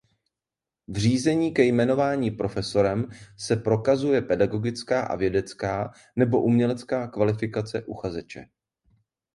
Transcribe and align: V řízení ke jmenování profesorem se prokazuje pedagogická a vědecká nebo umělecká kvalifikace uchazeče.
V 0.87 0.97
řízení 0.97 1.53
ke 1.53 1.63
jmenování 1.63 2.31
profesorem 2.31 3.07
se 3.37 3.55
prokazuje 3.55 4.21
pedagogická 4.21 5.01
a 5.01 5.15
vědecká 5.15 5.93
nebo 6.15 6.41
umělecká 6.43 7.07
kvalifikace 7.07 7.83
uchazeče. 7.85 8.45